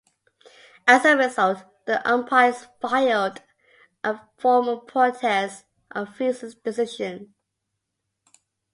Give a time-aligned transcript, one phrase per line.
[0.87, 3.43] As a result, the umpires filed
[4.03, 7.35] a form of protest of Vincent's decision.